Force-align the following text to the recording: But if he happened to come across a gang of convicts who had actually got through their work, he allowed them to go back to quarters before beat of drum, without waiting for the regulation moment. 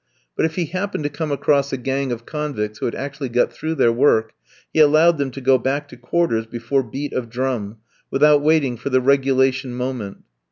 But 0.35 0.45
if 0.45 0.55
he 0.55 0.65
happened 0.65 1.03
to 1.03 1.11
come 1.11 1.31
across 1.31 1.71
a 1.71 1.77
gang 1.77 2.11
of 2.11 2.25
convicts 2.25 2.79
who 2.79 2.87
had 2.87 2.95
actually 2.95 3.29
got 3.29 3.53
through 3.53 3.75
their 3.75 3.91
work, 3.91 4.31
he 4.73 4.79
allowed 4.79 5.19
them 5.19 5.29
to 5.29 5.39
go 5.41 5.59
back 5.59 5.87
to 5.89 5.95
quarters 5.95 6.47
before 6.47 6.81
beat 6.81 7.13
of 7.13 7.29
drum, 7.29 7.77
without 8.09 8.41
waiting 8.41 8.77
for 8.77 8.89
the 8.89 8.99
regulation 8.99 9.75
moment. 9.75 10.23